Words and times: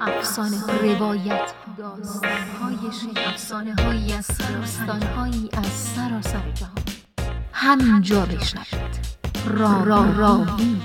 افسانه 0.00 0.66
روایت 0.66 1.52
داستان 1.78 2.32
های 2.32 2.76
افسانه 3.26 3.74
هایی 3.74 4.12
از 4.12 4.26
داستان 4.26 5.02
هایی 5.02 5.50
از 5.52 5.66
سراسر 5.66 6.50
جهان 6.54 6.84
همینجا 7.52 8.26
بشنوید. 8.26 8.98
را 9.46 9.82
را 9.84 10.10
راوی 10.16 10.80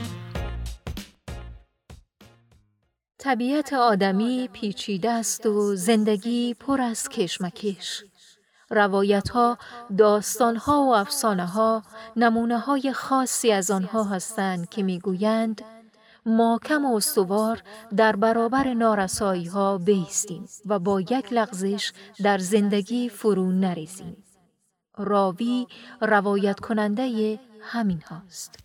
طبیعت 3.17 3.73
آدمی 3.73 4.49
پیچیده 4.53 5.11
است 5.11 5.45
و 5.45 5.75
زندگی 5.75 6.53
پر 6.53 6.81
از 6.81 7.09
کشمکش. 7.09 8.03
روایت 8.69 9.29
ها، 9.29 9.57
داستان 9.97 10.55
ها 10.55 10.81
و 10.81 10.95
افسانه 10.95 11.45
ها 11.45 11.83
نمونه 12.15 12.59
های 12.59 12.93
خاصی 12.93 13.51
از 13.51 13.71
آنها 13.71 14.03
هستند 14.03 14.69
که 14.69 14.83
می‌گویند 14.83 15.61
کم 16.63 16.85
و 16.85 16.95
استوار 16.95 17.63
در 17.95 18.15
برابر 18.15 18.73
نارسایی 18.73 19.45
ها 19.45 19.77
بیستیم 19.77 20.45
و 20.65 20.79
با 20.79 21.01
یک 21.01 21.33
لغزش 21.33 21.91
در 22.23 22.37
زندگی 22.37 23.09
فرو 23.09 23.51
نریزیم. 23.51 24.23
راوی 24.97 25.67
روایت 26.01 26.59
کننده 26.59 27.39
همین 27.61 28.01
هاست. 28.01 28.59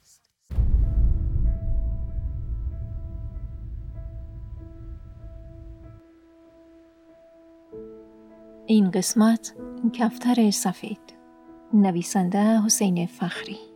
این 8.66 8.90
قسمت 8.90 9.54
کفتر 9.92 10.50
سفید 10.50 11.14
نویسنده 11.74 12.62
حسین 12.62 13.06
فخری 13.06 13.73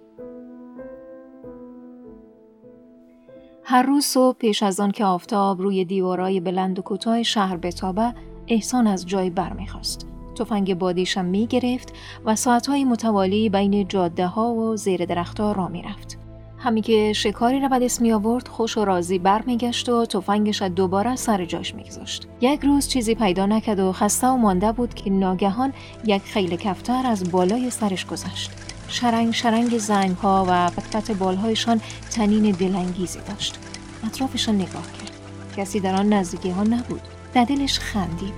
هر 3.70 3.82
روز 3.82 4.04
صبح 4.04 4.38
پیش 4.38 4.62
از 4.62 4.80
آن 4.80 4.90
که 4.90 5.04
آفتاب 5.04 5.60
روی 5.60 5.84
دیوارای 5.84 6.40
بلند 6.40 6.78
و 6.78 6.82
کوتاه 6.82 7.22
شهر 7.22 7.56
بتابه 7.56 8.14
احسان 8.48 8.86
از 8.86 9.06
جای 9.06 9.30
برمیخواست 9.30 10.06
تفنگ 10.38 10.78
بادیشم 10.78 11.24
می 11.24 11.46
گرفت 11.46 11.92
و 12.24 12.36
ساعتهای 12.36 12.84
متوالی 12.84 13.48
بین 13.48 13.88
جاده 13.88 14.26
ها 14.26 14.54
و 14.54 14.76
زیر 14.76 15.04
درختها 15.04 15.52
را 15.52 15.68
می 15.68 15.82
رفت. 15.82 16.18
همی 16.58 16.82
که 16.82 17.12
شکاری 17.12 17.60
را 17.60 17.68
به 17.68 17.78
دست 17.78 18.00
می 18.00 18.12
آورد 18.12 18.48
خوش 18.48 18.78
و 18.78 18.84
راضی 18.84 19.18
برمیگشت 19.18 19.88
و 19.88 20.06
تفنگش 20.06 20.62
دوباره 20.62 21.16
سر 21.16 21.44
جاش 21.44 21.74
میگذاشت. 21.74 22.28
یک 22.40 22.60
روز 22.60 22.88
چیزی 22.88 23.14
پیدا 23.14 23.46
نکرد 23.46 23.78
و 23.78 23.92
خسته 23.92 24.26
و 24.26 24.36
مانده 24.36 24.72
بود 24.72 24.94
که 24.94 25.10
ناگهان 25.10 25.72
یک 26.04 26.22
خیل 26.22 26.56
کفتر 26.56 27.06
از 27.06 27.30
بالای 27.30 27.70
سرش 27.70 28.06
گذشت. 28.06 28.50
شرنگ 28.88 29.34
شرنگ 29.34 29.78
زنگ 29.78 30.16
ها 30.16 30.46
و 30.48 30.70
پت 30.70 31.10
بالهایشان 31.10 31.80
تنین 32.10 32.50
دلانگیزی 32.50 33.18
داشت 33.28 33.58
اطرافشان 34.06 34.54
نگاه 34.54 34.92
کرد 34.92 35.12
کسی 35.56 35.80
در 35.80 35.94
آن 35.94 36.12
نزدیکی 36.12 36.50
ها 36.50 36.62
نبود 36.62 37.02
در 37.34 37.44
دلش 37.44 37.78
خندید 37.78 38.34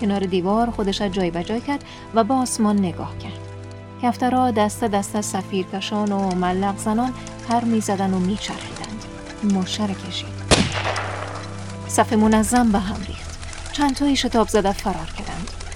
کنار 0.00 0.20
دیوار 0.20 0.70
خودش 0.70 1.02
جای 1.02 1.30
بجای 1.30 1.60
کرد 1.60 1.84
و 2.14 2.24
به 2.24 2.34
آسمان 2.34 2.78
نگاه 2.78 3.18
کرد 3.18 3.48
کفترها 4.02 4.50
دست 4.50 4.84
دست 4.84 5.20
سفیر 5.20 5.66
کشان 5.66 6.12
و 6.12 6.34
ملق 6.34 6.78
زنان 6.78 7.12
پر 7.48 7.64
می 7.64 7.80
زدن 7.80 8.14
و 8.14 8.18
می 8.18 8.36
چرخیدند. 8.36 9.04
ماشه 9.42 9.86
کشید. 9.86 10.28
صف 11.88 12.12
منظم 12.12 12.72
به 12.72 12.78
هم 12.78 12.96
ریخت. 13.06 13.38
چند 13.72 13.94
تایی 13.94 14.16
شتاب 14.16 14.48
زده 14.48 14.72
فرار 14.72 15.12
کردند. 15.18 15.27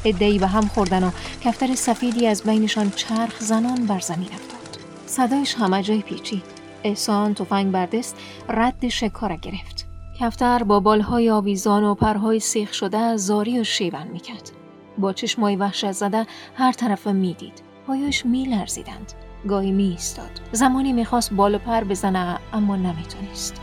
ادهی 0.04 0.38
به 0.38 0.46
هم 0.46 0.66
خوردن 0.66 1.04
و 1.04 1.10
کفتر 1.40 1.74
سفیدی 1.74 2.26
از 2.26 2.42
بینشان 2.42 2.90
چرخ 2.90 3.40
زنان 3.40 3.86
بر 3.86 4.00
زمین 4.00 4.28
افتاد. 4.32 4.82
صدایش 5.06 5.54
همه 5.54 5.82
جای 5.82 6.02
پیچید. 6.02 6.44
احسان 6.84 7.34
تفنگ 7.34 7.72
بردست 7.72 8.16
رد 8.48 8.88
شکار 8.88 9.36
گرفت. 9.36 9.86
کفتر 10.20 10.62
با 10.62 10.80
بالهای 10.80 11.30
آویزان 11.30 11.84
و 11.84 11.94
پرهای 11.94 12.40
سیخ 12.40 12.74
شده 12.74 13.16
زاری 13.16 13.60
و 13.60 13.64
شیون 13.64 14.08
می‌کرد. 14.12 14.50
با 14.98 15.12
چشمای 15.12 15.56
وحشت 15.56 15.92
زده 15.92 16.26
هر 16.56 16.72
طرف 16.72 17.06
می‌دید. 17.06 17.62
پایش 17.86 18.26
میلرزیدند. 18.26 19.12
گاهی 19.48 19.72
می 19.72 19.84
ایستاد. 19.84 20.40
زمانی 20.52 20.92
می‌خواست 20.92 21.32
بال 21.32 21.54
و 21.54 21.58
پر 21.58 21.84
بزنه 21.84 22.38
اما 22.52 22.76
نمی‌تونست. 22.76 23.60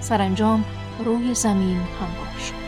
سرانجام 0.00 0.64
روی 1.04 1.34
زمین 1.34 1.76
هموار 1.76 2.38
شد. 2.46 2.63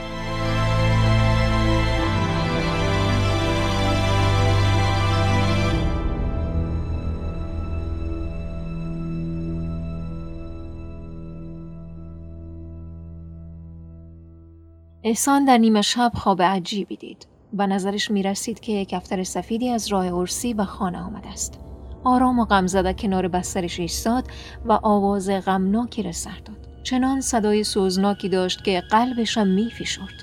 احسان 15.07 15.45
در 15.45 15.59
نیمه 15.59 15.83
شب 15.83 16.13
خواب 16.15 16.43
عجیبی 16.43 16.97
دید. 16.97 17.27
به 17.53 17.67
نظرش 17.67 18.11
می 18.11 18.23
رسید 18.23 18.61
که 18.61 18.85
کفتر 18.85 19.23
سفیدی 19.23 19.69
از 19.69 19.89
راه 19.89 20.15
ارسی 20.15 20.55
به 20.55 20.65
خانه 20.65 20.99
آمده 20.99 21.29
است. 21.29 21.61
آرام 22.05 22.39
و 22.39 22.45
غم 22.45 22.67
زده 22.67 22.95
کنار 22.95 23.29
بسترش 23.29 23.81
ایستاد 23.81 24.25
و 24.65 24.73
آواز 24.73 25.31
غمناکی 25.31 26.03
را 26.03 26.13
سر 26.13 26.39
داد. 26.45 26.69
چنان 26.83 27.21
صدای 27.21 27.65
سوزناکی 27.65 28.29
داشت 28.29 28.65
که 28.65 28.83
قلبشم 28.91 29.47
می 29.47 29.71
فشرد. 29.71 30.15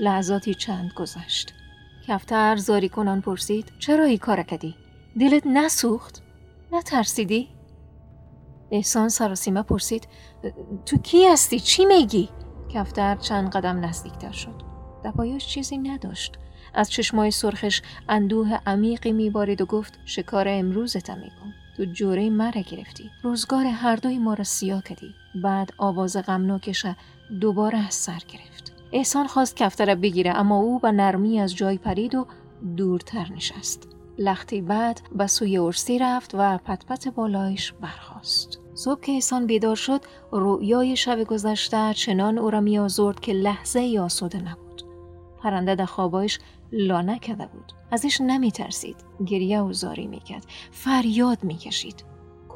لحظاتی 0.00 0.54
چند 0.54 0.90
گذشت. 0.96 1.54
کفتر 2.06 2.56
زاری 2.56 2.88
کنان 2.88 3.20
پرسید 3.20 3.72
چرا 3.78 4.04
ای 4.04 4.18
کار 4.18 4.42
کردی؟ 4.42 4.74
دلت 5.20 5.46
نسوخت؟ 5.46 6.22
نترسیدی؟ 6.72 7.48
احسان 8.70 9.08
سراسیمه 9.08 9.62
پرسید 9.62 10.08
تو 10.86 10.98
کی 10.98 11.26
هستی؟ 11.26 11.60
چی 11.60 11.84
میگی؟ 11.84 12.28
کفتر 12.74 13.16
چند 13.16 13.50
قدم 13.50 13.84
نزدیکتر 13.84 14.32
شد. 14.32 14.54
دپایش 15.04 15.46
چیزی 15.46 15.78
نداشت. 15.78 16.38
از 16.74 16.90
چشمای 16.90 17.30
سرخش 17.30 17.82
اندوه 18.08 18.58
عمیقی 18.66 19.12
میبارید 19.12 19.60
و 19.60 19.66
گفت 19.66 19.98
شکار 20.04 20.48
امروزتم 20.48 21.18
میکن 21.18 21.54
تو 21.76 21.84
جوره 21.84 22.30
مرا 22.30 22.60
گرفتی. 22.70 23.10
روزگار 23.22 23.66
هر 23.66 23.96
دوی 23.96 24.18
ما 24.18 24.34
را 24.34 24.44
سیاه 24.44 24.82
کردی 24.82 25.14
بعد 25.42 25.70
آواز 25.78 26.16
غمناکش 26.16 26.86
دوباره 27.40 27.78
از 27.78 27.94
سر 27.94 28.22
گرفت. 28.28 28.72
احسان 28.92 29.26
خواست 29.26 29.56
کفتر 29.56 29.94
بگیره 29.94 30.36
اما 30.36 30.56
او 30.56 30.78
با 30.78 30.90
نرمی 30.90 31.40
از 31.40 31.56
جای 31.56 31.78
پرید 31.78 32.14
و 32.14 32.26
دورتر 32.76 33.32
نشست. 33.32 33.88
لختی 34.20 34.60
بعد 34.60 35.00
به 35.12 35.26
سوی 35.26 35.58
ارسی 35.58 35.98
رفت 35.98 36.30
و 36.34 36.58
پتپت 36.58 37.08
بالایش 37.08 37.72
برخاست. 37.72 38.58
صبح 38.74 39.00
که 39.00 39.12
احسان 39.12 39.46
بیدار 39.46 39.76
شد 39.76 40.00
رویای 40.32 40.96
شب 40.96 41.24
گذشته 41.24 41.94
چنان 41.94 42.38
او 42.38 42.50
را 42.50 42.60
میآزرد 42.60 43.20
که 43.20 43.32
لحظه 43.32 43.80
ای 43.80 43.98
آسوده 43.98 44.38
نبود. 44.38 44.82
پرنده 45.42 45.74
در 45.74 45.84
خوابایش 45.84 46.38
لا 46.72 47.02
نکده 47.02 47.46
بود. 47.46 47.72
ازش 47.90 48.20
نمی 48.20 48.52
ترسید 48.52 48.96
گریه 49.26 49.60
و 49.60 49.72
زاری 49.72 50.06
می‌کرد. 50.06 50.46
فریاد 50.70 51.44
می‌کشید. 51.44 52.04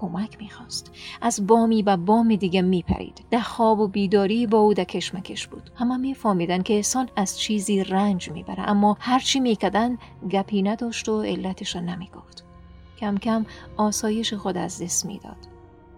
کمک 0.00 0.38
می‌خواست. 0.40 0.92
از 1.22 1.46
بامی 1.46 1.82
به 1.82 1.96
بام 1.96 2.36
دیگه 2.36 2.62
میپرید. 2.62 3.24
ده 3.30 3.42
خواب 3.42 3.80
و 3.80 3.88
بیداری 3.88 4.46
با 4.46 4.58
او 4.58 4.74
ده 4.74 4.84
کشمکش 4.84 5.46
بود. 5.46 5.70
همه 5.74 5.96
میفهمیدن 5.96 6.62
که 6.62 6.74
احسان 6.74 7.08
از 7.16 7.38
چیزی 7.38 7.84
رنج 7.84 8.30
می‌بره 8.30 8.70
اما 8.70 8.96
هرچی 9.00 9.40
میکدن 9.40 9.98
گپی 10.30 10.62
نداشت 10.62 11.08
و 11.08 11.22
علتش 11.22 11.76
را 11.76 11.82
نمی‌گفت. 11.82 12.44
کم 12.98 13.16
کم 13.16 13.46
آسایش 13.76 14.34
خود 14.34 14.56
از 14.56 14.82
دست 14.82 15.06
می‌داد. 15.06 15.36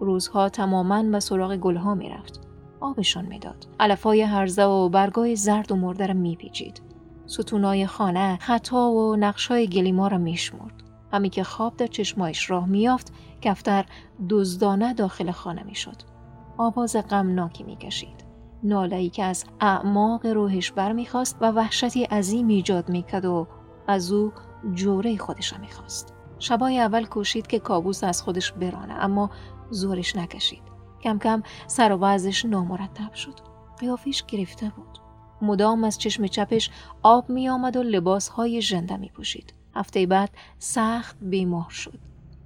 روزها 0.01 0.49
تماما 0.49 1.03
به 1.03 1.21
سراغ 1.21 1.57
گلها 1.57 1.95
می‌رفت. 1.95 2.41
آبشان 2.81 3.27
می‌داد. 3.27 3.67
علفای 3.81 4.23
هرزه 4.23 4.65
و 4.65 4.89
برگای 4.89 5.37
زرد 5.37 5.73
و 5.73 5.77
مرده 5.77 6.07
را 6.07 6.15
میپیچید. 6.15 6.81
ستونای 7.27 7.87
خانه 7.87 8.39
خطا 8.41 8.91
و 8.91 9.17
نقشای 9.17 9.67
گلیما 9.67 10.09
را 10.09 10.19
میشمرد. 10.19 10.83
همی 11.13 11.31
که 11.31 11.45
خواب 11.45 11.77
در 11.77 11.87
چشمایش 11.87 12.51
راه 12.51 12.67
میافت 12.67 13.13
کفتر 13.41 13.87
دزدانه 14.29 14.95
داخل 14.95 15.31
خانه 15.31 15.63
می‌شد. 15.63 15.97
آواز 16.59 16.97
غمناکی 16.97 17.65
می‌کشید. 17.65 18.27
نالایی 18.63 19.11
که 19.11 19.25
از 19.25 19.45
اعماق 19.61 20.27
روحش 20.27 20.73
برمیخواست 20.73 21.37
و 21.41 21.51
وحشتی 21.51 22.05
عظیم 22.05 22.49
ایجاد 22.49 22.89
می‌کرد 22.89 23.25
و 23.25 23.47
از 23.87 24.13
او 24.13 24.33
جوره 24.75 25.17
خودش 25.17 25.53
را 25.53 25.59
می‌خواست. 25.59 26.15
شبای 26.39 26.81
اول 26.81 27.05
کوشید 27.05 27.47
که 27.47 27.59
کابوس 27.59 28.05
از 28.05 28.23
خودش 28.23 28.53
برانه 28.53 28.95
اما 28.95 29.31
زورش 29.71 30.17
نکشید. 30.17 30.63
کم 31.03 31.19
کم 31.19 31.43
سر 31.67 31.93
و 31.93 31.97
وضعش 31.97 32.45
نامرتب 32.45 33.15
شد. 33.15 33.35
قیافیش 33.79 34.25
گرفته 34.25 34.73
بود. 34.77 34.99
مدام 35.43 35.85
از 35.85 35.99
چشم 35.99 36.27
چپش 36.27 36.71
آب 37.03 37.31
می 37.31 37.49
آمد 37.49 37.77
و 37.77 37.83
لباس 37.83 38.29
های 38.29 38.63
ژنده 38.63 38.97
می 38.97 39.09
پوشید. 39.09 39.53
هفته 39.77 40.07
بعد 40.07 40.31
سخت 40.59 41.17
بیمار 41.21 41.71
شد. 41.71 41.99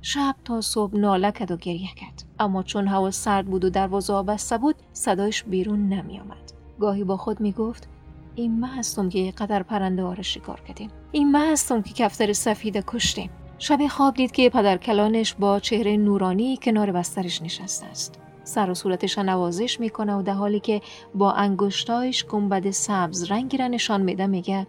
شب 0.02 0.34
تا 0.44 0.60
صبح 0.60 0.96
ناله 0.96 1.32
کرد 1.32 1.50
و 1.50 1.56
گریه 1.56 1.94
کرد. 1.96 2.24
اما 2.38 2.62
چون 2.62 2.88
هوا 2.88 3.10
سرد 3.10 3.46
بود 3.46 3.64
و 3.64 3.70
دروازه 3.70 4.22
بسته 4.22 4.58
بود 4.58 4.74
صدایش 4.92 5.44
بیرون 5.44 5.88
نمی 5.88 6.20
آمد. 6.20 6.52
گاهی 6.80 7.04
با 7.04 7.16
خود 7.16 7.40
می 7.40 7.52
گفت 7.52 7.88
این 8.34 8.60
من 8.60 8.68
هستم 8.68 9.08
که 9.08 9.32
قدر 9.38 9.62
پرنده 9.62 10.02
ها 10.02 10.22
شکار 10.22 10.60
کردیم. 10.60 10.90
این 11.12 11.30
من 11.30 11.52
هستم 11.52 11.82
که 11.82 11.94
کفتر 11.94 12.32
سفید 12.32 12.84
کشتیم. 12.86 13.30
شب 13.58 13.86
خواب 13.86 14.14
دید 14.14 14.32
که 14.32 14.50
پدر 14.50 14.76
کلانش 14.76 15.34
با 15.34 15.60
چهره 15.60 15.96
نورانی 15.96 16.56
کنار 16.56 16.92
بسترش 16.92 17.42
نشسته 17.42 17.86
است. 17.86 18.18
سر 18.44 18.70
و 18.70 18.74
صورتش 18.74 19.18
نوازش 19.18 19.80
می‌کنه 19.80 20.14
و 20.14 20.22
در 20.22 20.32
حالی 20.32 20.60
که 20.60 20.80
با 21.14 21.32
انگشتایش 21.32 22.24
گنبد 22.24 22.70
سبز 22.70 23.30
رنگی 23.30 23.56
را 23.56 23.66
نشان 23.66 24.02
میده 24.02 24.26
میگه 24.26 24.66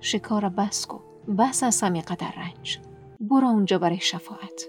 شکار 0.00 0.48
بس 0.48 0.86
کن 0.86 1.00
بس 1.38 1.62
از 1.62 1.84
قدر 1.84 2.32
رنج. 2.36 2.78
برو 3.20 3.46
اونجا 3.46 3.78
برای 3.78 4.00
شفاعت. 4.00 4.68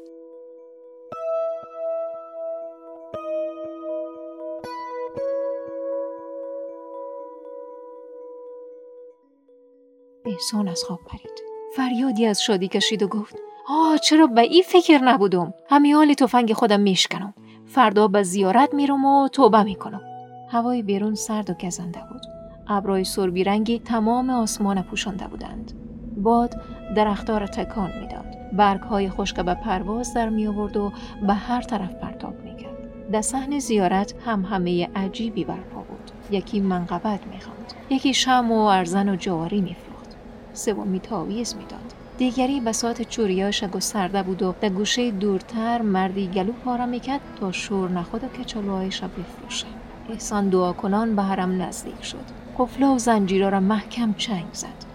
احسان 10.26 10.68
از 10.68 10.84
خواب 10.84 11.00
پرید. 11.08 11.44
فریادی 11.76 12.26
از 12.26 12.44
شادی 12.44 12.68
کشید 12.68 13.04
و 13.04 13.08
گفت 13.08 13.36
آه 13.68 13.98
چرا 13.98 14.28
به 14.28 14.42
این 14.42 14.64
فکر 14.64 14.98
نبودم؟ 14.98 15.54
همیال 15.70 16.14
تفنگ 16.14 16.54
خودم 16.54 16.80
میشکنم. 16.80 17.34
فردا 17.66 18.08
به 18.08 18.24
زیارت 18.24 18.74
میرم 18.74 19.06
و 19.06 19.28
توبه 19.28 19.64
می‌کنم. 19.64 20.02
هوای 20.50 20.82
بیرون 20.82 21.16
سرد 21.16 21.50
و 21.50 21.54
گزنده 21.54 22.00
بود. 22.12 22.22
ابرای 22.68 23.04
سربی 23.04 23.44
رنگی 23.44 23.80
تمام 23.80 24.30
آسمان 24.30 24.82
پوشانده 24.82 25.28
بودند. 25.28 25.83
باد 26.18 26.62
درختها 26.96 27.38
را 27.38 27.48
تکان 27.48 27.92
می‌داد. 28.02 28.26
برگ 28.54 28.82
های 28.82 29.10
خشک 29.10 29.40
به 29.40 29.54
پرواز 29.54 30.14
در 30.14 30.30
می 30.30 30.48
آورد 30.48 30.78
و 30.78 30.92
به 31.28 31.34
هر 31.34 31.62
طرف 31.62 31.92
پرتاب 31.94 32.34
می‌کرد. 32.44 33.10
در 33.12 33.22
صحن 33.22 33.60
زیارت 33.60 34.14
هم 34.26 34.42
همه 34.42 34.90
عجیبی 34.96 35.44
برپا 35.44 35.82
بود. 35.82 36.12
یکی 36.32 36.60
منقبت 36.60 37.20
می‌خواند. 37.34 37.74
یکی 37.90 38.14
شم 38.14 38.52
و 38.52 38.60
ارزن 38.60 39.10
و 39.10 39.16
جواری 39.16 39.62
میفروخت. 39.62 40.16
سومی 40.54 41.00
تاویز 41.00 41.56
می‌داد. 41.56 41.94
دیگری 42.18 42.62
بساط 42.62 43.02
چوریاش 43.02 43.64
گسترده 43.64 44.24
بود 44.24 44.42
و 44.42 44.56
در 44.62 44.70
گوشه 44.70 45.12
دورتر 45.12 45.82
مردی 45.82 46.28
گلو 46.28 46.52
پارا 46.52 46.86
می‌کرد 46.86 47.22
تا 47.40 47.52
شور 47.52 47.90
نخود 47.90 48.24
و 48.24 48.28
کچالوهایش 48.28 49.02
را 49.02 49.08
بفروشه. 49.08 49.68
احسان 50.10 50.50
دعا 50.50 50.74
کنان 50.74 51.16
به 51.16 51.22
حرم 51.22 51.62
نزدیک 51.62 52.04
شد. 52.04 52.26
قفله 52.58 52.88
و 52.88 52.98
زنجیرا 52.98 53.50
را 53.50 53.60
محکم 53.60 54.14
چنگ 54.14 54.46
زد. 54.54 54.93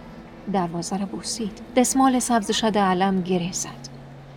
دروازه 0.53 0.97
را 0.97 1.05
بوسید. 1.05 1.61
دستمال 1.75 2.19
سبز 2.19 2.51
شد 2.51 2.77
علم 2.77 3.21
گره 3.21 3.51
زد. 3.51 3.89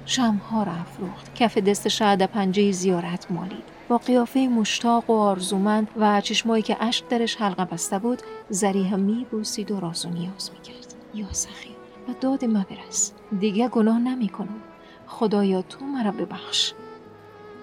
شمها 0.07 0.63
را 0.63 0.73
افروخت. 0.73 1.35
کف 1.35 1.59
دست 1.59 1.89
شاید 1.89 2.27
پنجه 2.27 2.73
زیارت 2.73 3.31
مالید. 3.31 3.65
با 3.89 3.99
قیافه 3.99 4.41
مشتاق 4.41 5.11
و 5.11 5.13
آرزومند 5.13 5.89
و 5.97 6.21
چشمایی 6.21 6.63
که 6.63 6.77
اشک 6.81 7.09
درش 7.09 7.37
حلقه 7.37 7.65
بسته 7.65 7.99
بود 7.99 8.23
زریح 8.51 8.97
می 8.97 9.27
بوسید 9.31 9.71
و 9.71 9.81
راز 9.81 10.07
و 10.07 10.09
نیاز 10.09 10.51
می‌کرد. 10.53 10.95
یا 11.15 11.33
سخی 11.33 11.71
و 12.09 12.13
داد 12.21 12.45
ما 12.45 12.65
برس 12.71 13.13
دیگه 13.41 13.69
گناه 13.69 13.99
نمی 13.99 14.29
کنم 14.29 14.61
خدایا 15.07 15.63
تو 15.63 15.85
مرا 15.85 16.11
ببخش. 16.11 16.73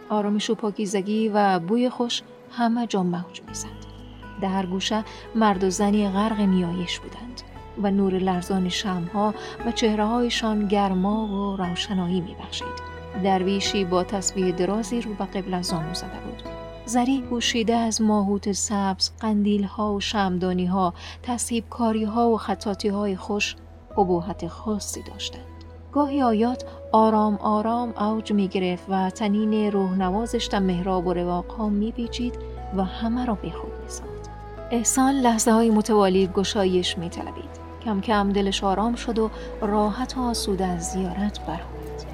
آرامش 0.09 0.49
و 0.49 0.55
پاکیزگی 0.55 1.29
و 1.33 1.59
بوی 1.59 1.89
خوش 1.89 2.21
همه 2.51 2.87
جا 2.87 3.03
موج 3.03 3.41
می‌زد. 3.47 3.89
در 4.41 4.47
هر 4.47 4.65
گوشه 4.65 5.03
مرد 5.35 5.63
و 5.63 5.69
زنی 5.69 6.09
غرق 6.09 6.39
نیایش 6.39 6.99
بودند. 6.99 7.41
و 7.83 7.91
نور 7.91 8.13
لرزان 8.13 8.69
شمها 8.69 9.33
و 9.65 9.71
چهره 9.71 10.05
هایشان 10.05 10.67
گرما 10.67 11.27
و 11.27 11.57
روشنایی 11.57 12.21
میبخشید 12.21 12.89
درویشی 13.23 13.85
با 13.85 14.03
تسبیح 14.03 14.51
درازی 14.51 15.01
رو 15.01 15.13
به 15.13 15.25
قبل 15.25 15.61
زانو 15.61 15.93
زده 15.93 16.19
بود 16.25 16.43
زری 16.85 17.21
پوشیده 17.21 17.75
از 17.75 18.01
ماهوت 18.01 18.51
سبز 18.51 19.11
قندیل 19.19 19.63
ها 19.63 19.93
و 19.93 19.99
شمدانی 19.99 20.65
ها 20.65 20.93
تصیب 21.23 21.63
کاری 21.69 22.03
ها 22.03 22.29
و 22.29 22.37
خطاتی 22.37 22.87
های 22.87 23.15
خوش 23.15 23.55
ابوحت 23.97 24.47
خاصی 24.47 25.03
داشتند 25.03 25.43
گاهی 25.91 26.21
آیات 26.21 26.65
آرام 26.91 27.35
آرام 27.35 27.93
اوج 27.97 28.31
می 28.31 28.47
گرفت 28.47 28.85
و 28.89 29.09
تنین 29.09 29.71
روح 29.71 29.97
نوازش 29.97 30.45
در 30.45 30.59
محراب 30.59 31.07
و 31.07 31.13
رواق 31.13 31.51
ها 31.51 31.69
می 31.69 31.91
پیچید 31.91 32.39
و 32.77 32.83
همه 32.83 33.25
را 33.25 33.33
به 33.33 33.49
خود 33.49 33.71
می 33.83 33.89
ساخت. 33.89 34.29
احسان 34.71 35.15
لحظه 35.15 35.51
های 35.51 35.69
متوالی 35.69 36.27
گشایش 36.27 36.97
می 36.97 37.09
طلبید. 37.09 37.58
کم 37.85 38.01
کم 38.01 38.31
دلش 38.31 38.63
آرام 38.63 38.95
شد 38.95 39.19
و 39.19 39.31
راحت 39.61 40.17
و 40.17 40.21
آسوده 40.21 40.65
از 40.65 40.83
زیارت 40.91 41.39
برآمد. 41.39 42.05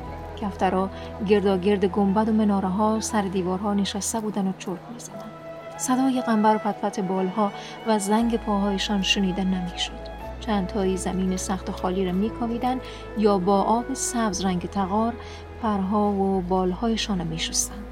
کفترا 0.42 0.90
گردا 1.28 1.58
گرد 1.58 1.86
گنبد 1.86 2.30
و 2.30 2.34
مناره 2.34 2.68
ها 2.68 3.00
سر 3.00 3.22
دیوارها 3.22 3.74
نشسته 3.74 4.20
بودن 4.20 4.48
و 4.48 4.54
چرت 4.60 4.80
می 4.94 5.00
زدن. 5.00 5.32
صدای 5.78 6.22
قنبر 6.22 6.56
و 6.56 6.58
پتپت 6.58 7.00
بالها 7.00 7.52
و 7.88 8.00
زنگ 8.00 8.38
پاهایشان 8.38 9.02
شنیده 9.02 9.44
نمی‌شد. 9.44 10.16
چند 10.40 10.68
تایی 10.68 10.98
زمین 10.98 11.38
سخت 11.38 11.70
و 11.70 11.72
خالی 11.72 12.06
را 12.06 12.12
میکاویدند 12.12 12.82
یا 13.18 13.38
با 13.38 13.62
آب 13.62 13.94
سبز 13.94 14.46
رنگ 14.46 14.70
تغار 14.70 15.14
پرها 15.62 16.12
و 16.12 16.42
بالهایشان 16.42 17.20
را 17.20 17.26
میشستند 17.26 17.86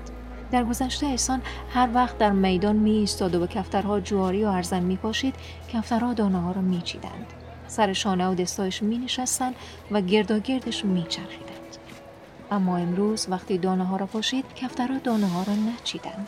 در 0.52 0.64
گذشته 0.64 1.06
احسان 1.06 1.42
هر 1.74 1.90
وقت 1.94 2.18
در 2.18 2.31
میدان 2.31 2.75
می 2.75 2.92
ایستاد 2.92 3.36
و 3.36 3.40
به 3.40 3.48
کفترها 3.48 4.00
جواری 4.00 4.46
و 4.46 4.48
ارزن 4.48 4.84
می 4.84 4.96
پاشید 4.96 5.36
کفترها 5.74 6.14
دانه 6.14 6.42
ها 6.42 6.52
را 6.52 6.62
می 6.62 6.81
چیدند. 6.81 7.34
سر 7.74 7.94
شانه 7.94 8.28
و 8.28 8.36
دستایش 8.36 8.84
می 8.84 8.98
نشستند 8.98 9.56
و 9.92 10.02
گرداگردش 10.02 10.86
می 10.86 11.04
چرخیدند. 11.04 11.78
اما 12.52 12.78
امروز 12.78 13.28
وقتی 13.30 13.58
دانه 13.58 13.86
ها 13.86 13.98
را 13.98 14.06
پاشید 14.06 14.46
کفترها 14.56 14.98
دانه 14.98 15.28
ها 15.28 15.44
را 15.44 15.54
نچیدند. 15.54 16.28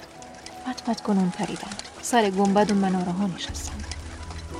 پت 0.65 0.83
پت 0.83 1.01
کنون 1.01 1.29
پریدند. 1.29 1.81
سر 2.01 2.29
گنبد 2.29 2.71
و 2.71 2.75
مناره 2.75 3.11
ها 3.11 3.27
نشستند. 3.27 3.85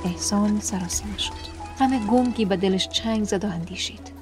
احسان 0.04 0.60
سراسیمه 0.60 1.18
شد. 1.18 1.56
غم 1.78 2.06
گنگی 2.06 2.44
به 2.44 2.56
دلش 2.56 2.88
چنگ 2.88 3.24
زد 3.24 3.44
و 3.44 3.48
اندیشید 3.48 4.12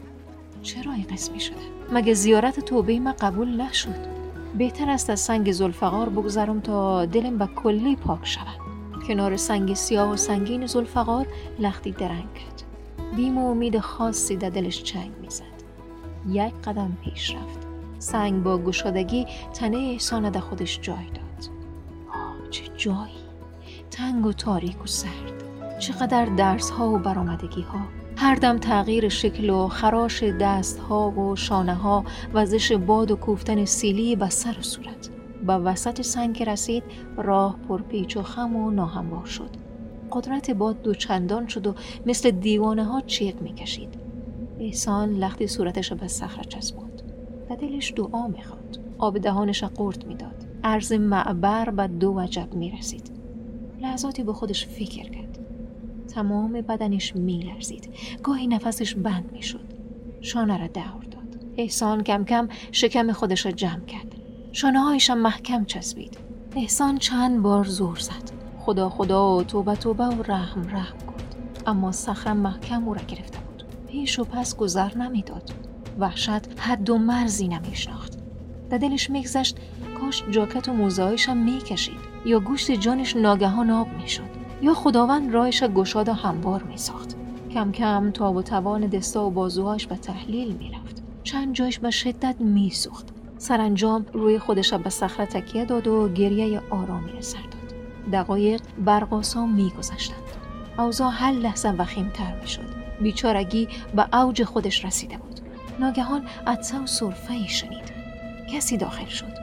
چرا 0.63 0.93
این 0.93 1.07
قسمی 1.13 1.41
شده 1.41 1.57
مگه 1.93 2.15
زیارت 2.15 2.61
توبه 2.61 3.01
ما 3.01 3.13
قبول 3.21 3.61
نشد 3.61 4.15
بهتر 4.59 4.91
است 4.91 5.11
از 5.11 5.21
سنگ 5.21 5.53
زلفقار 5.53 6.09
بگذرم 6.09 6.61
تا 6.61 7.07
دلم 7.07 7.39
به 7.39 7.47
کلی 7.47 7.97
پاک 7.97 8.27
شود 8.27 8.64
کنار 9.07 9.37
سنگ 9.37 9.75
سیاه 9.75 10.11
و 10.11 10.17
سنگین 10.17 10.67
زلفقار 10.67 11.27
لختی 11.59 11.93
درنگ 11.93 12.35
کرد. 12.35 12.63
بیم 13.17 13.39
و 13.39 13.51
امید 13.51 13.79
خاصی 13.79 14.37
در 14.37 14.51
دلش 14.51 14.83
چنگ 14.83 15.11
می‌زد. 15.23 15.45
یک 16.29 16.55
قدم 16.65 16.97
پیش 17.05 17.35
رفت. 17.35 17.59
سنگ 17.99 18.43
با 18.43 18.59
گشادگی 18.59 19.27
تنه 19.55 19.77
احسان 19.77 20.31
در 20.31 20.41
خودش 20.41 20.81
جای 20.81 20.97
داد. 20.97 21.51
آه 22.09 22.51
چه 22.51 22.65
جایی! 22.77 23.25
تنگ 23.91 24.27
و 24.27 24.33
تاریک 24.33 24.83
و 24.83 24.87
سرد. 24.87 25.45
چقدر 25.79 26.25
درس 26.25 26.71
ها 26.71 26.91
و 26.91 26.99
برامدگی 26.99 27.63
ها 27.63 27.81
هر 28.17 28.35
دم 28.35 28.59
تغییر 28.59 29.09
شکل 29.09 29.51
و 29.51 29.69
خراش 29.69 30.23
دست 30.23 30.79
ها 30.79 31.11
و 31.11 31.37
شانه 31.37 31.75
ها 31.75 32.05
وزش 32.35 32.73
باد 32.73 33.11
و 33.11 33.17
کوفتن 33.17 33.65
سیلی 33.65 34.17
به 34.17 34.29
سر 34.29 34.59
و 34.59 34.63
صورت. 34.63 34.94
با 35.47 35.63
وسط 35.65 36.03
سنگ 36.03 36.43
رسید 36.43 36.83
راه 37.17 37.57
پرپیچ 37.69 38.17
و 38.17 38.23
خم 38.23 38.57
و 38.57 38.71
ناهموار 38.71 39.25
شد. 39.27 39.51
قدرت 40.11 40.51
باد 40.51 40.83
دو 40.83 40.95
چندان 40.95 41.47
شد 41.47 41.67
و 41.67 41.75
مثل 42.07 42.31
دیوانه 42.31 42.85
ها 42.85 43.01
چیق 43.01 43.41
می‌کشید. 43.43 43.95
احسان 44.61 45.13
لختی 45.15 45.47
صورتش 45.47 45.93
به 45.93 46.09
صخره 46.09 46.45
چسباند 46.45 47.03
و 47.51 47.57
دلش 47.57 47.93
دعا 47.97 48.29
می‌خواند. 48.29 48.79
آب 48.99 49.19
دهانش 49.19 49.65
قورت 49.65 50.07
می‌داد. 50.07 50.47
عرض 50.65 50.93
معبر 50.93 51.71
به 51.71 51.87
دو 51.87 52.15
وجب 52.17 52.55
می‌رسید. 52.55 53.11
لحظاتی 53.81 54.23
به 54.23 54.33
خودش 54.33 54.67
فکر 54.67 55.11
کرد. 55.11 55.39
تمام 56.09 56.53
بدنش 56.53 57.17
میلرزید. 57.17 57.89
گاهی 58.23 58.47
نفسش 58.47 58.95
بند 58.95 59.31
می‌شد. 59.33 59.73
شانه 60.21 60.59
را 60.59 60.67
دور 60.67 61.05
داد. 61.11 61.45
احسان 61.57 62.03
کم 62.03 62.25
کم 62.25 62.49
شکم 62.73 63.13
خودش 63.13 63.47
را 63.47 63.53
جمع 63.53 63.85
کرد. 63.85 64.14
شانه 64.57 64.81
هایشم 64.81 65.19
محکم 65.19 65.65
چسبید 65.65 66.19
احسان 66.57 66.99
چند 66.99 67.43
بار 67.43 67.65
زور 67.65 67.99
زد 67.99 68.31
خدا 68.59 68.89
خدا 68.89 69.37
و 69.37 69.43
توبه 69.43 69.75
توبه 69.75 70.05
و 70.05 70.23
رحم 70.23 70.69
رحم 70.69 70.97
گفت 71.07 71.37
اما 71.67 71.93
صخره 71.93 72.33
محکم 72.33 72.89
او 72.89 72.95
را 72.95 73.01
گرفته 73.09 73.39
بود 73.39 73.65
پیش 73.87 74.19
و 74.19 74.25
پس 74.25 74.57
گذر 74.57 74.97
نمی‌داد 74.97 75.51
وحشت 75.99 76.61
حد 76.61 76.91
و 76.91 76.99
مرزی 76.99 77.49
نمیشناخت 77.49 78.19
در 78.71 78.79
دلش 78.79 79.11
میگذشت 79.11 79.59
کاش 80.01 80.23
جاکت 80.31 80.69
و 80.69 80.73
موزهایشم 80.73 81.37
می‌کشید 81.37 82.01
یا 82.27 82.41
گوشت 82.41 82.71
جانش 82.71 83.17
ناگهان 83.17 83.71
آب 83.71 83.89
می‌شد 84.03 84.31
یا 84.63 84.75
خداوند 84.75 85.35
راهش 85.35 85.63
گشاد 85.63 86.09
و 86.09 86.13
هموار 86.13 86.63
می 86.63 86.77
ساخت. 86.77 87.17
کم 87.51 87.73
کم 87.73 88.11
تاب 88.11 88.37
و 88.37 88.43
توان 88.43 88.87
دستا 88.87 89.27
و 89.27 89.31
بازوهاش 89.31 89.87
به 89.87 89.97
تحلیل 89.97 90.53
می 90.57 90.71
رفت. 90.71 91.03
چند 91.23 91.55
جایش 91.55 91.79
به 91.79 91.91
شدت 91.91 92.41
می 92.41 92.71
سوخت. 92.71 93.14
سرانجام 93.39 94.07
روی 94.13 94.39
خودش 94.39 94.75
به 94.75 94.91
صخره 94.91 95.27
تکیه 95.27 95.65
داد 95.65 95.87
و 95.87 96.09
گریه 96.09 96.61
آرامی 96.71 97.13
را 97.13 97.21
سر 97.21 97.39
داد. 97.39 97.75
دقایق 98.13 98.61
برقاسا 98.79 99.47
می 99.47 99.73
گذشتند. 99.79 100.19
اوضاع 100.79 101.11
هر 101.13 101.33
لحظه 101.33 101.71
وخیمتر 101.71 102.35
می 102.41 102.49
شد. 102.49 102.75
بیچارگی 103.01 103.69
به 103.95 104.17
اوج 104.19 104.45
خودش 104.45 104.85
رسیده 104.85 105.17
بود. 105.17 105.41
ناگهان 105.81 106.27
عدسه 106.47 106.79
و 106.79 106.87
صرفه 106.87 107.47
شنید. 107.47 107.93
کسی 108.53 108.77
داخل 108.77 109.07
شد. 109.07 109.35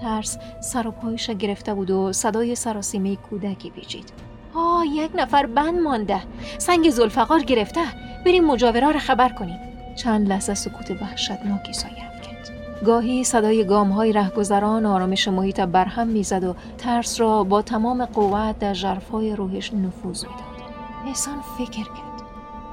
ترس 0.00 0.38
سر 0.60 0.86
و 0.86 0.90
پایش 0.90 1.30
گرفته 1.30 1.74
بود 1.74 1.90
و 1.90 2.12
صدای 2.12 2.54
سراسیمه 2.54 3.16
کودکی 3.16 3.70
پیچید. 3.70 4.12
آه 4.54 4.86
یک 4.86 5.10
نفر 5.14 5.46
بند 5.46 5.80
مانده 5.80 6.20
سنگ 6.58 6.90
زلفقار 6.90 7.40
گرفته 7.40 7.80
بریم 8.26 8.44
مجاورا 8.44 8.90
را 8.90 8.98
خبر 8.98 9.28
کنیم 9.28 9.58
چند 9.96 10.28
لحظه 10.28 10.54
سکوت 10.54 10.90
وحشتناکی 10.90 11.72
سایه 11.72 12.07
گاهی 12.84 13.24
صدای 13.24 13.64
گام 13.64 13.90
های 13.90 14.12
رهگذران 14.12 14.86
آرامش 14.86 15.28
محیط 15.28 15.60
برهم 15.60 16.06
می‌زد 16.06 16.44
و 16.44 16.54
ترس 16.78 17.20
را 17.20 17.44
با 17.44 17.62
تمام 17.62 18.04
قوت 18.04 18.58
در 18.58 18.74
جرفای 18.74 19.36
روحش 19.36 19.74
نفوذ 19.74 20.24
می‌داد. 20.24 20.72
احسان 21.06 21.40
فکر 21.58 21.70
کرد. 21.70 22.22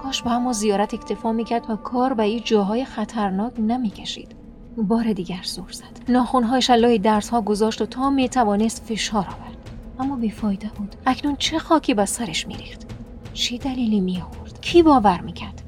کاش 0.04 0.22
با 0.22 0.32
همو 0.32 0.54
زیارت 0.54 0.94
اکتفا 0.94 1.32
می‌کرد 1.32 1.70
و 1.70 1.76
کار 1.76 2.14
به 2.14 2.24
این 2.24 2.42
جاهای 2.44 2.86
خطرناک 2.86 3.54
نمی‌کشید. 3.60 4.36
بار 4.78 5.14
دیگر 5.14 5.42
زور 5.44 5.72
زد. 5.72 6.10
ناخونهایش 6.10 6.70
لای 6.70 7.00
درس 7.00 7.30
ها 7.30 7.42
گذاشت 7.42 7.82
و 7.82 7.86
تا 7.86 8.10
می‌توانست 8.10 8.84
فشار 8.86 9.26
آورد. 9.26 9.58
اما 10.00 10.16
بیفایده 10.16 10.72
بود. 10.78 10.96
اکنون 11.06 11.36
چه 11.36 11.60
خاکی 11.60 11.94
به 11.94 12.06
سرش 12.06 12.48
میریخت؟ 12.48 12.86
چه 13.34 13.58
دلیلی 13.58 14.00
میآورد؟ 14.00 14.62
کی 14.62 14.84
باور 14.84 15.22
می‌کرد؟ 15.22 15.62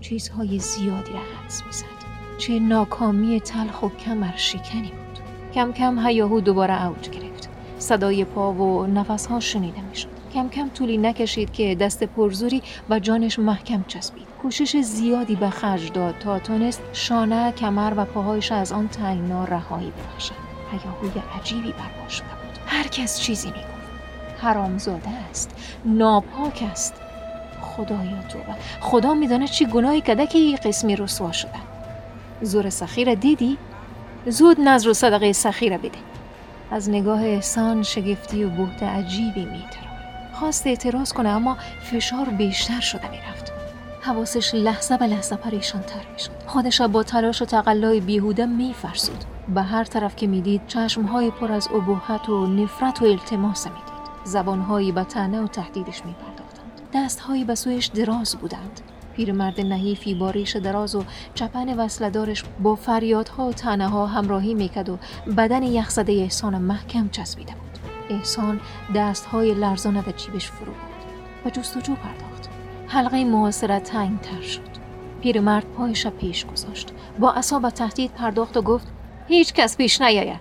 چیزهای 0.00 0.58
زیادی 0.58 1.12
را 1.12 1.18
حدس 1.18 1.62
می‌زد. 1.66 1.97
چه 2.38 2.58
ناکامی 2.58 3.40
تلخ 3.40 3.82
و 3.82 3.88
کمر 3.88 4.36
شکنی 4.36 4.90
بود. 4.90 5.18
کم 5.54 5.72
کم 5.72 6.06
هیاهو 6.06 6.40
دوباره 6.40 6.86
اوج 6.86 7.10
گرفت. 7.10 7.48
صدای 7.78 8.24
پا 8.24 8.52
و 8.52 8.86
نفسها 8.86 9.40
شنیده 9.40 9.80
می‌شد. 9.80 10.08
کم 10.34 10.48
کم 10.48 10.68
طولی 10.68 10.98
نکشید 10.98 11.52
که 11.52 11.74
دست 11.74 12.04
پرزوری 12.04 12.62
و 12.90 12.98
جانش 12.98 13.38
محکم 13.38 13.84
چسبید. 13.88 14.26
کوشش 14.42 14.76
زیادی 14.76 15.36
به 15.36 15.50
خرج 15.50 15.92
داد 15.92 16.18
تا 16.18 16.38
تونست 16.38 16.82
شانه 16.92 17.52
کمر 17.52 17.92
و 17.96 18.04
پاهایش 18.04 18.52
از 18.52 18.72
آن 18.72 18.88
تنگنا 18.88 19.44
رهایی 19.44 19.90
ببخشد. 19.90 20.34
هیاهوی 20.70 21.22
عجیبی 21.40 21.72
برپا 21.72 22.08
شده 22.08 22.24
بود. 22.24 22.58
هر 22.66 22.88
کس 22.88 23.20
چیزی 23.20 23.48
می‌گفت. 23.48 23.68
حرامزاده 24.40 25.10
است. 25.30 25.74
ناپاک 25.84 26.64
است. 26.72 26.94
خدایا 27.60 28.22
توبه. 28.22 28.54
خدا 28.80 29.14
میدانه 29.14 29.48
چی 29.48 29.66
گناهی 29.66 30.00
کده 30.00 30.26
که 30.26 30.38
این 30.38 30.56
قسمی 30.56 30.96
رسوا 30.96 31.32
شده. 31.32 31.77
زور 32.42 32.70
سخیر 32.70 33.14
دیدی؟ 33.14 33.58
زود 34.26 34.60
نظر 34.60 34.88
و 34.88 34.94
صدقه 34.94 35.32
سخیره 35.32 35.78
بده. 35.78 35.98
از 36.70 36.90
نگاه 36.90 37.24
احسان 37.24 37.82
شگفتی 37.82 38.44
و 38.44 38.48
بهت 38.48 38.82
عجیبی 38.82 39.44
میتره 39.44 39.88
خواست 40.32 40.66
اعتراض 40.66 41.12
کنه 41.12 41.28
اما 41.28 41.56
فشار 41.82 42.24
بیشتر 42.24 42.80
شده 42.80 43.10
می‌رفت. 43.10 43.52
حواسش 44.00 44.54
لحظه 44.54 44.96
به 44.96 45.06
لحظه 45.06 45.36
پریشان 45.36 45.82
تر 45.82 46.12
می‌شد. 46.12 46.30
خودش 46.46 46.80
با 46.80 47.02
تلاش 47.02 47.42
و 47.42 47.44
تقلای 47.44 48.00
بیهوده 48.00 48.46
میفرسود. 48.46 49.24
به 49.54 49.62
هر 49.62 49.84
طرف 49.84 50.16
که 50.16 50.26
می‌دید 50.26 50.60
چشمهای 50.66 51.30
پر 51.30 51.52
از 51.52 51.68
ابهت 51.74 52.28
و 52.28 52.46
نفرت 52.46 53.02
و 53.02 53.04
التماس 53.04 53.66
می‌دید. 53.66 53.98
زبانهایی 54.24 54.92
به 54.92 55.04
تنه 55.04 55.40
و 55.40 55.46
تهدیدش 55.46 56.02
میپرداختند. 56.04 56.80
دستهایی 56.94 57.44
به 57.44 57.54
سویش 57.54 57.86
دراز 57.86 58.36
بودند. 58.36 58.80
پیرمرد 59.18 59.60
نحیفی 59.60 60.14
با 60.14 60.30
ریش 60.30 60.56
دراز 60.56 60.94
و 60.94 61.04
چپن 61.34 61.78
وصلدارش 61.78 62.44
با 62.62 62.74
فریادها 62.74 63.46
و 63.46 63.52
تنه 63.52 63.88
ها 63.88 64.06
همراهی 64.06 64.54
می‌کرد 64.54 64.88
و 64.88 64.98
بدن 65.36 65.62
یخزده 65.62 66.12
احسان 66.12 66.58
محکم 66.58 67.08
چسبیده 67.08 67.52
بود. 67.52 67.78
احسان 68.10 68.60
دستهای 68.94 69.54
لرزانه 69.54 70.02
به 70.02 70.12
جیبش 70.12 70.50
فرو 70.50 70.72
بود 70.72 71.46
و 71.46 71.50
جستجو 71.50 71.94
پرداخت. 71.94 72.48
حلقه 72.86 73.24
محاصرت 73.24 73.82
تنگ 73.82 74.20
تر 74.20 74.40
شد. 74.40 74.68
پیرمرد 75.22 75.64
پایش 75.64 76.06
پیش 76.06 76.46
گذاشت. 76.46 76.92
با 77.18 77.32
اصاب 77.32 77.70
تهدید 77.70 78.12
پرداخت 78.12 78.56
و 78.56 78.62
گفت 78.62 78.86
هیچ 79.28 79.52
کس 79.52 79.76
پیش 79.76 80.00
نیاید. 80.00 80.40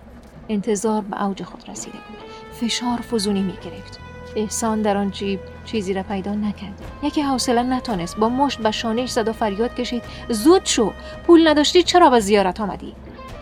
انتظار 0.50 1.02
به 1.02 1.24
اوج 1.24 1.44
خود 1.44 1.70
رسیده 1.70 1.98
بود. 1.98 2.18
فشار 2.54 2.98
فزونی 2.98 3.42
می 3.42 3.54
گرفت 3.64 4.07
احسان 4.38 4.82
در 4.82 4.98
آن 4.98 5.12
جیب 5.12 5.40
چیزی 5.66 5.94
را 5.94 6.04
پیدا 6.04 6.32
نکرد. 6.32 6.82
یکی 7.04 7.22
حوصله 7.22 7.64
نتانست. 7.64 8.18
با 8.18 8.30
مشت 8.30 8.60
به 8.60 8.72
شانش 8.72 9.10
زد 9.10 9.28
و 9.28 9.34
فریاد 9.34 9.76
کشید. 9.76 10.04
زود 10.30 10.66
شو. 10.66 10.94
پول 11.28 11.48
نداشتی 11.48 11.84
چرا 11.84 12.10
به 12.10 12.20
زیارت 12.20 12.62
آمدی؟ 12.62 12.94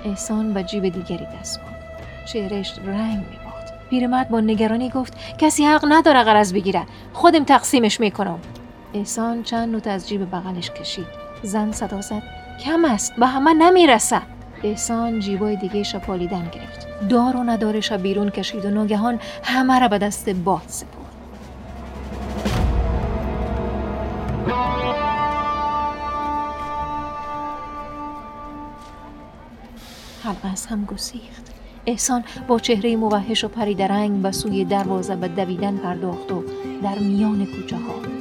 احسان 0.06 0.54
به 0.54 0.64
جیب 0.64 0.90
دیگری 0.90 1.28
دست 1.42 1.62
بود 1.62 1.76
چهرش 2.26 2.80
رنگ 2.86 3.18
میباخت. 3.18 3.90
پیرمرد 3.90 4.30
با 4.30 4.40
نگرانی 4.40 4.90
گفت 4.90 5.14
کسی 5.38 5.66
حق 5.66 5.86
نداره 5.90 6.24
قرض 6.24 6.54
بگیره. 6.54 6.84
خودم 7.14 7.44
تقسیمش 7.44 8.00
می‌کنم. 8.00 8.40
احسان 8.94 9.44
چند 9.44 9.72
نوت 9.72 9.88
از 9.88 10.10
جیب 10.10 10.32
بغلش 10.32 10.72
کشید. 10.72 11.08
زن 11.44 11.72
صدا 11.72 12.02
زد. 12.02 12.24
کم 12.66 12.86
است. 12.86 13.16
به 13.16 13.28
همه 13.28 13.54
نمی‌رسه. 13.54 14.22
احسان 14.64 15.20
جیبای 15.20 15.56
دیگه 15.56 15.84
شپالیدن 15.84 16.50
گرفت. 16.52 16.85
دار 17.10 17.38
و 17.38 17.44
ندارش 17.44 17.92
بیرون 17.92 18.30
کشید 18.30 18.66
و 18.66 18.70
ناگهان 18.70 19.20
همه 19.44 19.80
را 19.80 19.88
به 19.88 19.98
دست 19.98 20.30
باد 20.30 20.62
سپرد. 20.68 21.06
حلقه 30.24 30.52
از 30.52 30.66
هم 30.66 30.86
گسیخت. 30.86 31.52
احسان 31.86 32.24
با 32.48 32.60
چهره 32.60 32.96
موحش 32.96 33.44
و 33.44 33.48
پریدرنگ 33.48 34.22
به 34.22 34.32
سوی 34.32 34.66
دروازه 34.66 35.16
به 35.16 35.28
دویدن 35.28 35.78
پرداخت 35.78 36.32
و 36.32 36.44
در 36.84 37.00
میان 37.00 37.46
کوچه 37.46 37.76
ها 37.76 38.15